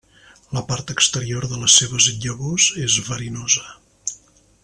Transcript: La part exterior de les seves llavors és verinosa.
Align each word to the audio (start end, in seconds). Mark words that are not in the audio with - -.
La 0.57 0.61
part 0.69 0.93
exterior 0.93 1.45
de 1.51 1.59
les 1.65 1.75
seves 1.81 2.09
llavors 2.25 2.67
és 2.87 2.99
verinosa. 3.11 3.67